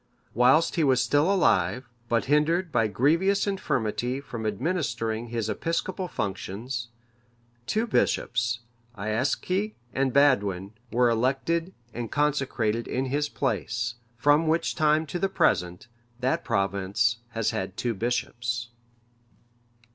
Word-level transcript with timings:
Whilst 0.33 0.77
he 0.77 0.83
was 0.83 0.99
still 0.99 1.31
alive, 1.31 1.87
but 2.09 2.25
hindered 2.25 2.71
by 2.71 2.87
grievous 2.87 3.45
infirmity 3.45 4.19
from 4.19 4.47
administering 4.47 5.27
his 5.27 5.47
episcopal 5.47 6.07
functions, 6.07 6.87
two 7.67 7.85
bishops, 7.85 8.61
Aecci 8.97 9.75
and 9.93 10.11
Badwin, 10.11 10.71
were 10.91 11.11
elected 11.11 11.75
and 11.93 12.11
consecrated 12.11 12.87
in 12.87 13.05
his 13.13 13.29
place; 13.29 13.93
from 14.17 14.47
which 14.47 14.73
time 14.73 15.05
to 15.05 15.19
the 15.19 15.29
present, 15.29 15.87
that 16.19 16.43
province 16.43 17.17
has 17.33 17.51
had 17.51 17.77
two 17.77 17.93
bishops. 17.93 18.69